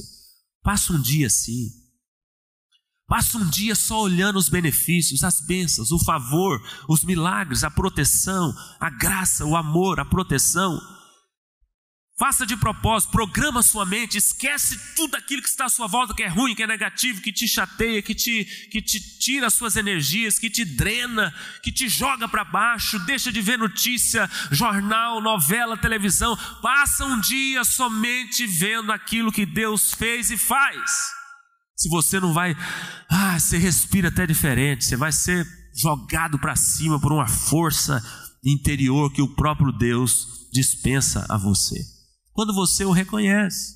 [0.62, 1.68] Passa um dia assim.
[3.06, 8.52] Passa um dia só olhando os benefícios, as bênçãos, o favor, os milagres, a proteção,
[8.80, 10.80] a graça, o amor, a proteção
[12.18, 16.22] Faça de propósito, programa sua mente, esquece tudo aquilo que está à sua volta, que
[16.22, 19.76] é ruim, que é negativo, que te chateia, que te, que te tira as suas
[19.76, 21.30] energias, que te drena,
[21.62, 26.34] que te joga para baixo, deixa de ver notícia, jornal, novela, televisão.
[26.62, 30.90] Passa um dia somente vendo aquilo que Deus fez e faz.
[31.76, 32.56] Se você não vai,
[33.10, 35.46] ah, você respira até diferente, você vai ser
[35.78, 38.02] jogado para cima por uma força
[38.42, 41.95] interior que o próprio Deus dispensa a você
[42.36, 43.74] quando você o reconhece.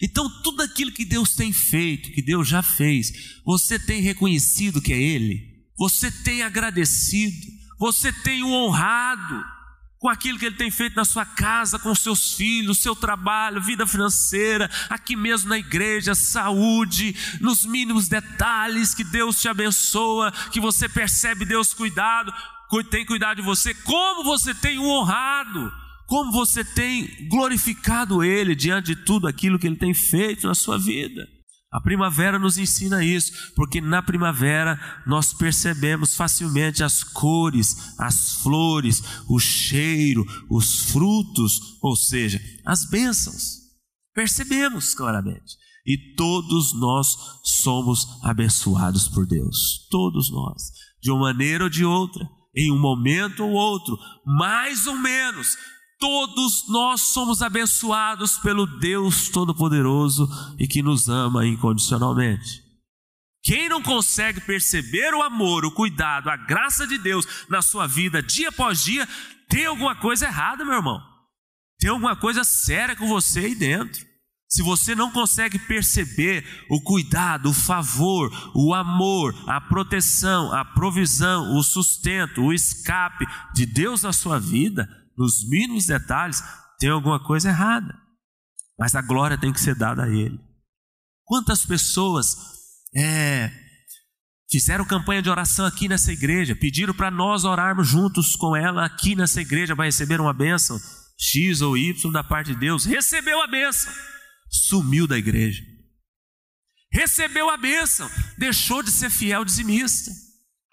[0.00, 4.92] Então, tudo aquilo que Deus tem feito, que Deus já fez, você tem reconhecido que
[4.92, 7.36] é Ele, você tem agradecido,
[7.76, 9.44] você tem o honrado
[9.98, 13.84] com aquilo que Ele tem feito na sua casa, com seus filhos, seu trabalho, vida
[13.84, 20.88] financeira, aqui mesmo na igreja, saúde, nos mínimos detalhes que Deus te abençoa, que você
[20.88, 22.32] percebe Deus cuidado,
[22.90, 28.96] tem cuidado de você, como você tem o honrado como você tem glorificado Ele diante
[28.96, 31.24] de tudo aquilo que Ele tem feito na sua vida.
[31.72, 39.00] A primavera nos ensina isso, porque na primavera nós percebemos facilmente as cores, as flores,
[39.28, 43.60] o cheiro, os frutos, ou seja, as bênçãos.
[44.12, 45.54] Percebemos claramente.
[45.86, 47.06] E todos nós
[47.44, 49.86] somos abençoados por Deus.
[49.88, 50.72] Todos nós.
[51.00, 53.96] De uma maneira ou de outra, em um momento ou outro,
[54.26, 55.56] mais ou menos,
[56.00, 60.26] Todos nós somos abençoados pelo Deus Todo-Poderoso
[60.58, 62.62] e que nos ama incondicionalmente.
[63.42, 68.22] Quem não consegue perceber o amor, o cuidado, a graça de Deus na sua vida
[68.22, 69.06] dia após dia,
[69.46, 71.02] tem alguma coisa errada, meu irmão.
[71.78, 74.08] Tem alguma coisa séria com você aí dentro.
[74.48, 81.56] Se você não consegue perceber o cuidado, o favor, o amor, a proteção, a provisão,
[81.56, 84.88] o sustento, o escape de Deus na sua vida,
[85.20, 86.42] nos mínimos detalhes,
[86.78, 87.94] tem alguma coisa errada.
[88.78, 90.40] Mas a glória tem que ser dada a Ele.
[91.24, 92.34] Quantas pessoas
[92.96, 93.52] é,
[94.50, 99.14] fizeram campanha de oração aqui nessa igreja, pediram para nós orarmos juntos com ela aqui
[99.14, 100.80] nessa igreja para receber uma bênção,
[101.18, 103.92] X ou Y da parte de Deus, recebeu a bênção,
[104.50, 105.62] sumiu da igreja.
[106.90, 110.10] Recebeu a bênção, deixou de ser fiel dizimista.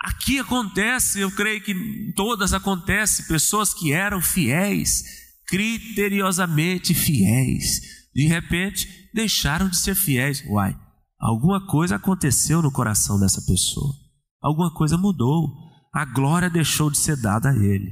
[0.08, 5.03] Aqui acontece, eu creio que todas acontece, pessoas que eram fiéis,
[5.45, 7.82] criteriosamente fiéis,
[8.16, 10.41] de repente deixaram de ser fiéis.
[10.47, 10.74] Uai,
[11.20, 13.93] alguma coisa aconteceu no coração dessa pessoa,
[14.41, 15.53] alguma coisa mudou,
[15.93, 17.91] a glória deixou de ser dada a ele,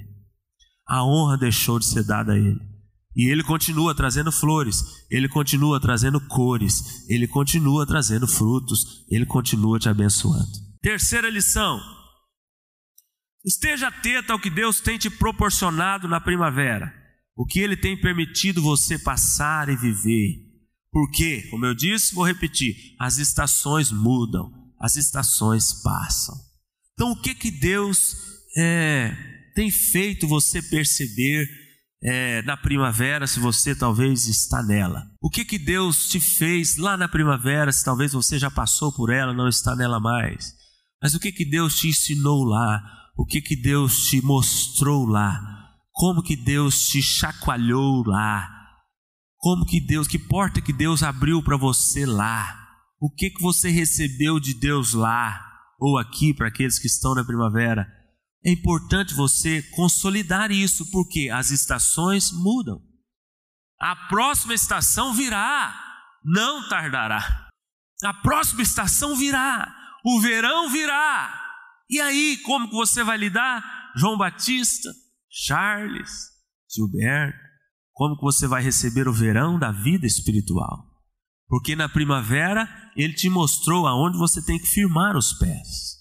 [0.88, 2.62] a honra deixou de ser dada a ele.
[3.14, 9.78] E ele continua trazendo flores, ele continua trazendo cores, ele continua trazendo frutos, ele continua
[9.78, 10.64] te abençoando.
[10.82, 11.78] Terceira lição:
[13.46, 16.92] esteja atento ao que Deus tem te proporcionado na primavera.
[17.38, 20.38] o que Ele tem permitido você passar e viver.
[20.90, 26.34] Porque, como eu disse, vou repetir, as estações mudam, as estações passam.
[26.94, 28.16] Então, o que que Deus
[28.58, 29.14] é,
[29.54, 31.46] tem feito você perceber
[32.02, 35.06] é, na primavera, se você talvez está nela?
[35.22, 39.12] O que que Deus te fez lá na primavera, se talvez você já passou por
[39.12, 40.54] ela, não está nela mais?
[41.04, 42.82] Mas o que que Deus te ensinou lá?
[43.18, 45.40] O que que Deus te mostrou lá?
[45.92, 48.52] Como que Deus te chacoalhou lá?
[49.38, 52.62] Como que Deus, que porta que Deus abriu para você lá?
[53.00, 55.42] O que que você recebeu de Deus lá
[55.80, 57.88] ou aqui para aqueles que estão na primavera?
[58.44, 62.82] É importante você consolidar isso, porque as estações mudam.
[63.80, 65.74] A próxima estação virá,
[66.24, 67.48] não tardará.
[68.04, 71.45] A próxima estação virá, o verão virá.
[71.90, 73.64] E aí, como que você vai lidar?
[73.96, 74.90] João Batista,
[75.30, 76.12] Charles,
[76.70, 77.38] Gilberto,
[77.94, 80.86] como que você vai receber o verão da vida espiritual.
[81.48, 85.96] Porque na primavera ele te mostrou aonde você tem que firmar os pés.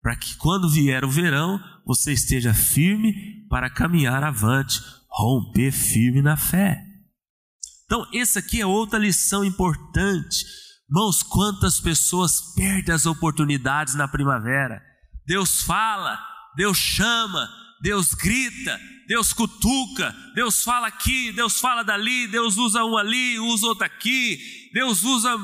[0.00, 6.36] Para que quando vier o verão, você esteja firme para caminhar avante, romper firme na
[6.36, 6.82] fé.
[7.84, 10.44] Então, essa aqui é outra lição importante.
[10.88, 14.80] Irmãos, quantas pessoas perdem as oportunidades na primavera?
[15.28, 16.18] Deus fala,
[16.56, 17.46] Deus chama,
[17.82, 23.66] Deus grita, Deus cutuca, Deus fala aqui, Deus fala dali, Deus usa um ali, usa
[23.66, 24.40] outro aqui,
[24.72, 25.36] Deus usa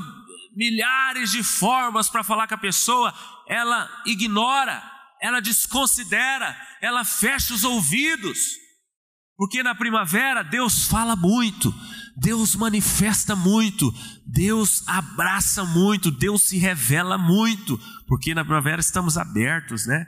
[0.57, 3.13] milhares de formas para falar com a pessoa,
[3.47, 4.83] ela ignora,
[5.21, 8.39] ela desconsidera, ela fecha os ouvidos,
[9.37, 11.75] porque na primavera Deus fala muito,
[12.17, 13.93] Deus manifesta muito,
[14.27, 20.07] Deus abraça muito, Deus se revela muito, porque na primavera estamos abertos, né?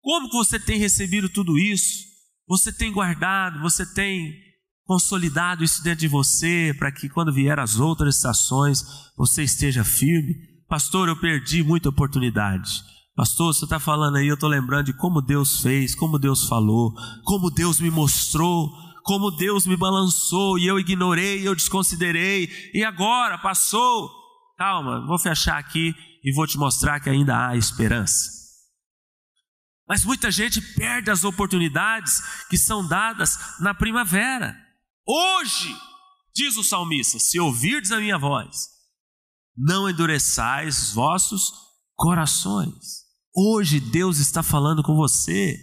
[0.00, 2.06] Como que você tem recebido tudo isso?
[2.48, 4.32] Você tem guardado, você tem
[4.84, 8.82] consolidado isso dentro de você, para que quando vier as outras estações,
[9.16, 10.34] você esteja firme?
[10.66, 12.82] Pastor, eu perdi muita oportunidade.
[13.14, 16.94] Pastor, você está falando aí, eu estou lembrando de como Deus fez, como Deus falou,
[17.24, 18.70] como Deus me mostrou,
[19.08, 24.10] como Deus me balançou e eu ignorei, eu desconsiderei, e agora passou.
[24.58, 28.30] Calma, vou fechar aqui e vou te mostrar que ainda há esperança.
[29.88, 34.54] Mas muita gente perde as oportunidades que são dadas na primavera.
[35.06, 35.74] Hoje,
[36.34, 38.66] diz o salmista: se ouvirdes a minha voz,
[39.56, 41.50] não endureçais os vossos
[41.96, 43.06] corações.
[43.34, 45.56] Hoje Deus está falando com você.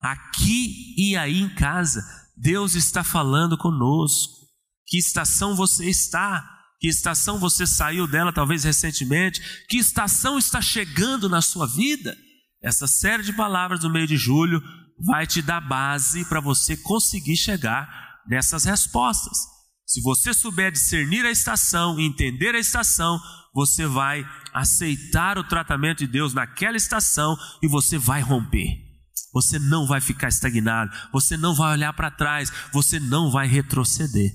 [0.00, 2.00] Aqui e aí em casa,
[2.40, 4.40] Deus está falando conosco.
[4.86, 6.42] Que estação você está?
[6.80, 9.40] Que estação você saiu dela, talvez recentemente?
[9.68, 12.16] Que estação está chegando na sua vida?
[12.62, 14.62] Essa série de palavras no meio de julho
[15.06, 17.88] vai te dar base para você conseguir chegar
[18.26, 19.38] nessas respostas.
[19.86, 23.20] Se você souber discernir a estação entender a estação,
[23.52, 28.89] você vai aceitar o tratamento de Deus naquela estação e você vai romper.
[29.32, 34.32] Você não vai ficar estagnado, você não vai olhar para trás, você não vai retroceder.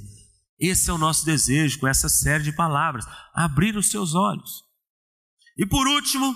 [0.59, 4.63] Esse é o nosso desejo com essa série de palavras: abrir os seus olhos.
[5.57, 6.35] E por último,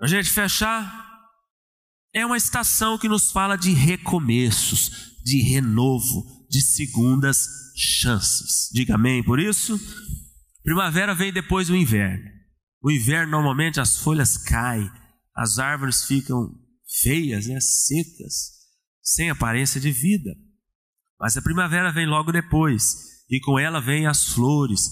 [0.00, 1.12] a gente fechar,
[2.12, 7.46] é uma estação que nos fala de recomeços, de renovo, de segundas
[7.76, 8.70] chances.
[8.72, 9.78] Diga amém por isso.
[10.62, 12.24] Primavera vem depois do inverno.
[12.82, 14.90] O inverno normalmente as folhas caem,
[15.34, 16.50] as árvores ficam
[17.02, 18.52] feias, né, secas,
[19.02, 20.34] sem aparência de vida.
[21.20, 24.82] Mas a primavera vem logo depois, e com ela vem as flores,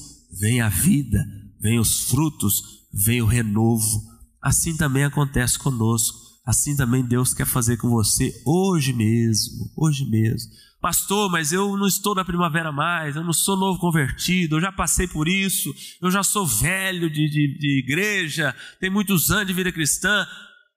[0.41, 1.25] vem a vida,
[1.61, 6.21] vem os frutos, vem o renovo, Assim também acontece conosco.
[6.45, 10.51] Assim também Deus quer fazer com você hoje mesmo, hoje mesmo.
[10.81, 14.73] Pastor, mas eu não estou na primavera mais, eu não sou novo convertido, eu já
[14.73, 15.73] passei por isso,
[16.03, 20.27] eu já sou velho de, de, de igreja, tem muitos anos de vida cristã.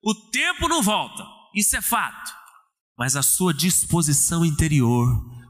[0.05, 1.25] O tempo não volta,
[1.55, 2.31] isso é fato.
[2.95, 5.07] Mas a sua disposição interior,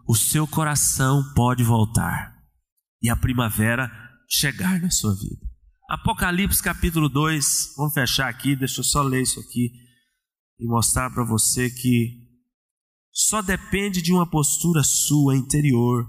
[0.08, 2.34] o seu coração pode voltar
[3.02, 3.92] e a primavera
[4.30, 5.46] chegar na sua vida.
[5.90, 9.74] Apocalipse capítulo 2, vamos fechar aqui, deixa eu só ler isso aqui
[10.58, 12.26] e mostrar para você que
[13.12, 16.08] só depende de uma postura sua interior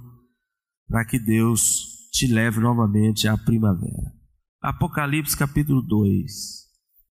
[0.88, 4.14] para que Deus te leve novamente à primavera.
[4.62, 6.65] Apocalipse capítulo 2.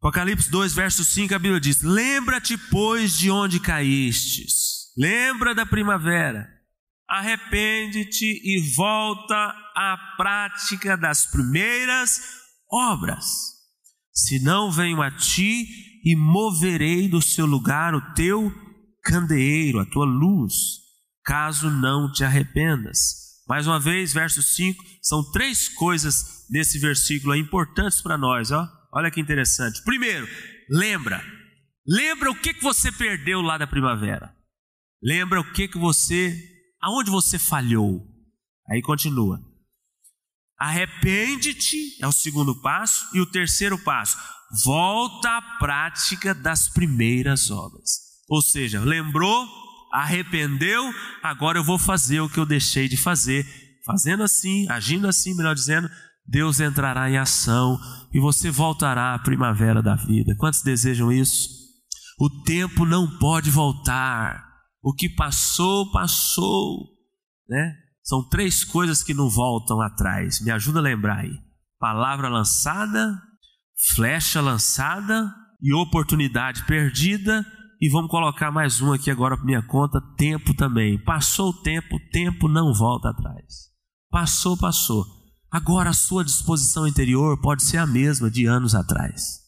[0.05, 4.93] Apocalipse 2, verso 5, a Bíblia diz: Lembra-te, pois, de onde caístes.
[4.99, 6.47] Lembra da primavera.
[7.09, 9.35] Arrepende-te e volta
[9.75, 12.21] à prática das primeiras
[12.71, 13.25] obras.
[14.13, 15.67] Se não venho a ti
[16.05, 18.53] e moverei do seu lugar o teu
[19.03, 20.53] candeeiro, a tua luz.
[21.25, 23.41] caso não te arrependas.
[23.49, 28.69] Mais uma vez, verso 5, são três coisas nesse versículo importantes para nós, ó.
[28.95, 29.83] Olha que interessante.
[29.83, 30.29] Primeiro,
[30.71, 31.23] lembra.
[31.87, 34.35] Lembra o que, que você perdeu lá da primavera.
[35.03, 36.39] Lembra o que, que você.
[36.81, 38.07] aonde você falhou.
[38.71, 39.41] Aí continua.
[40.59, 43.05] Arrepende-te é o segundo passo.
[43.13, 44.17] E o terceiro passo,
[44.65, 48.05] volta à prática das primeiras obras.
[48.29, 49.47] Ou seja, lembrou,
[49.93, 50.83] arrependeu,
[51.23, 53.45] agora eu vou fazer o que eu deixei de fazer.
[53.85, 55.91] Fazendo assim, agindo assim, melhor dizendo,
[56.27, 57.79] Deus entrará em ação
[58.13, 60.35] e você voltará à primavera da vida.
[60.39, 61.49] Quantos desejam isso?
[62.19, 64.43] O tempo não pode voltar.
[64.83, 66.89] O que passou, passou.
[67.49, 67.75] Né?
[68.03, 70.41] São três coisas que não voltam atrás.
[70.41, 71.33] Me ajuda a lembrar aí:
[71.79, 73.21] palavra lançada,
[73.95, 77.45] flecha lançada e oportunidade perdida.
[77.81, 81.03] E vamos colocar mais um aqui agora para minha conta: tempo também.
[81.03, 83.71] Passou o tempo, o tempo não volta atrás.
[84.11, 85.24] Passou, passou.
[85.55, 89.39] Agora a sua disposição interior pode ser a mesma de anos atrás.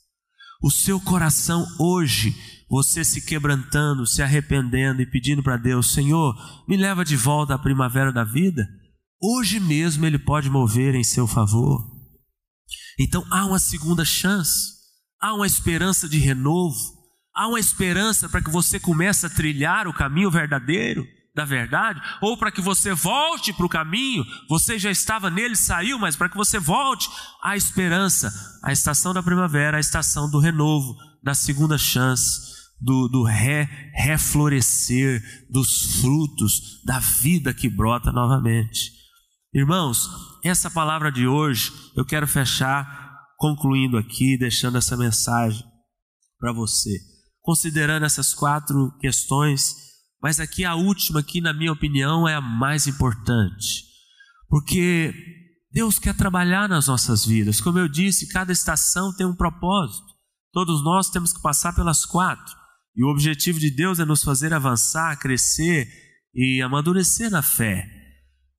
[0.63, 2.33] O seu coração hoje,
[2.71, 6.33] você se quebrantando, se arrependendo e pedindo para Deus: Senhor,
[6.69, 8.65] me leva de volta à primavera da vida.
[9.21, 11.85] Hoje mesmo Ele pode mover em seu favor.
[13.01, 14.77] Então há uma segunda chance,
[15.21, 16.79] há uma esperança de renovo,
[17.35, 21.05] há uma esperança para que você comece a trilhar o caminho verdadeiro
[21.37, 25.99] da verdade, ou para que você volte para o caminho, você já estava nele, saiu,
[25.99, 27.11] mas para que você volte
[27.43, 28.33] à esperança,
[28.65, 35.23] a estação da primavera, a estação do renovo, da segunda chance, do, do re, reflorescer
[35.51, 38.93] dos frutos da vida que brota novamente.
[39.53, 40.09] Irmãos,
[40.43, 45.63] essa palavra de hoje eu quero fechar concluindo aqui, deixando essa mensagem
[46.39, 46.99] para você.
[47.43, 49.86] Considerando essas quatro questões,
[50.27, 53.85] mas aqui a última, aqui na minha opinião, é a mais importante.
[54.49, 55.15] Porque
[55.71, 57.61] Deus quer trabalhar nas nossas vidas.
[57.61, 60.05] Como eu disse, cada estação tem um propósito.
[60.53, 62.57] Todos nós temos que passar pelas quatro.
[62.97, 65.89] E o objetivo de Deus é nos fazer avançar, crescer
[66.35, 67.89] e amadurecer na fé.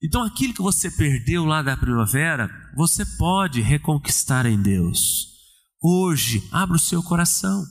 [0.02, 5.28] Então, aquilo que você perdeu lá da primavera, você pode reconquistar em Deus.
[5.84, 7.62] Hoje, abra o seu coração.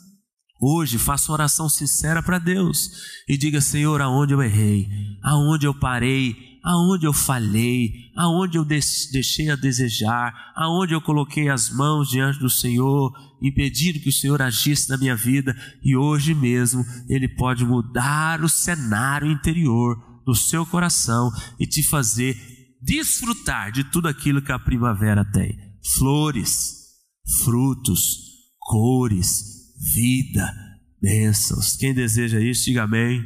[0.58, 2.90] Hoje faça oração sincera para Deus
[3.28, 4.88] e diga: Senhor, aonde eu errei,
[5.22, 6.34] aonde eu parei,
[6.64, 12.48] aonde eu falhei, aonde eu deixei a desejar, aonde eu coloquei as mãos diante do
[12.48, 15.54] Senhor, impedindo que o Senhor agisse na minha vida,
[15.84, 19.94] e hoje mesmo Ele pode mudar o cenário interior
[20.24, 21.30] do seu coração
[21.60, 22.34] e te fazer
[22.80, 25.54] desfrutar de tudo aquilo que a primavera tem:
[25.98, 26.76] flores,
[27.44, 28.00] frutos,
[28.58, 30.52] cores vida,
[31.00, 31.76] bênçãos.
[31.76, 33.24] Quem deseja isso, diga amém.